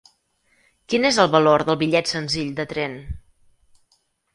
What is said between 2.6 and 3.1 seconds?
de tren?